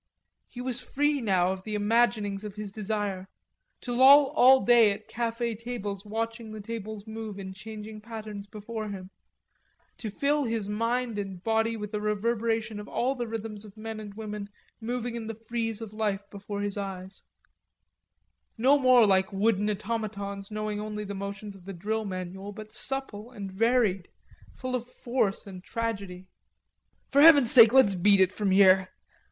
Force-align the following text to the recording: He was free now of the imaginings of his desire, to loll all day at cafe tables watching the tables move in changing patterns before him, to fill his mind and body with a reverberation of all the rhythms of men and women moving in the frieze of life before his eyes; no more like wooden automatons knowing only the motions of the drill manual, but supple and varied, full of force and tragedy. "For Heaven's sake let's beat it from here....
He 0.47 0.61
was 0.61 0.81
free 0.81 1.21
now 1.21 1.49
of 1.51 1.61
the 1.61 1.75
imaginings 1.75 2.43
of 2.43 2.55
his 2.55 2.71
desire, 2.71 3.27
to 3.81 3.93
loll 3.93 4.31
all 4.35 4.65
day 4.65 4.91
at 4.91 5.07
cafe 5.07 5.53
tables 5.53 6.03
watching 6.03 6.49
the 6.51 6.59
tables 6.59 7.05
move 7.05 7.37
in 7.37 7.53
changing 7.53 8.01
patterns 8.01 8.47
before 8.47 8.89
him, 8.89 9.11
to 9.99 10.09
fill 10.09 10.43
his 10.45 10.67
mind 10.67 11.19
and 11.19 11.43
body 11.43 11.77
with 11.77 11.93
a 11.93 12.01
reverberation 12.01 12.79
of 12.79 12.87
all 12.87 13.13
the 13.13 13.27
rhythms 13.27 13.63
of 13.63 13.77
men 13.77 13.99
and 13.99 14.15
women 14.15 14.49
moving 14.81 15.15
in 15.15 15.27
the 15.27 15.35
frieze 15.35 15.81
of 15.81 15.93
life 15.93 16.27
before 16.31 16.61
his 16.61 16.77
eyes; 16.77 17.21
no 18.57 18.79
more 18.79 19.05
like 19.05 19.31
wooden 19.31 19.69
automatons 19.69 20.49
knowing 20.49 20.81
only 20.81 21.03
the 21.03 21.13
motions 21.13 21.55
of 21.55 21.63
the 21.65 21.73
drill 21.73 22.05
manual, 22.05 22.51
but 22.51 22.73
supple 22.73 23.29
and 23.29 23.51
varied, 23.51 24.09
full 24.55 24.73
of 24.73 24.87
force 24.87 25.45
and 25.45 25.63
tragedy. 25.63 26.25
"For 27.11 27.21
Heaven's 27.21 27.51
sake 27.51 27.71
let's 27.71 27.93
beat 27.93 28.19
it 28.19 28.33
from 28.33 28.49
here.... 28.49 28.89